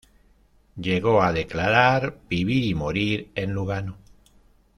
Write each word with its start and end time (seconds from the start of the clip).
Llegó 0.77 1.21
a 1.21 1.31
declarar: 1.31 2.17
"Vivir 2.27 2.63
y 2.65 2.73
morir 2.73 3.29
en 3.35 3.51
Lugano". 3.51 3.97